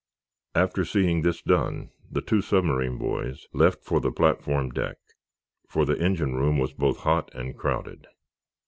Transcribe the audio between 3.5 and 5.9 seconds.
left for the platform deck, for